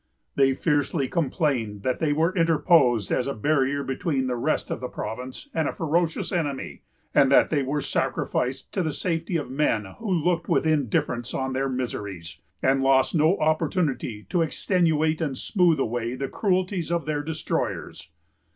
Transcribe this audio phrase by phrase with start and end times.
[0.33, 4.87] They fiercely complained that they were interposed as a barrier between the rest of the
[4.87, 6.81] province and a ferocious enemy;
[7.13, 11.53] and that they were sacrificed to the safety of men who looked with indifference on
[11.53, 17.21] their miseries, and lost no opportunity to extenuate and smooth away the cruelties of their
[17.21, 18.09] destroyers.